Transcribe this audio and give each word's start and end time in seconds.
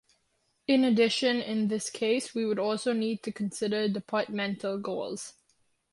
In 0.65 0.83
addition, 0.83 1.35
in 1.41 1.67
this 1.67 1.91
case, 1.91 2.33
we 2.33 2.43
would 2.43 2.57
also 2.57 2.91
need 2.91 3.21
to 3.21 3.31
consider 3.31 3.87
departmental 3.87 4.79
goals. 4.79 5.35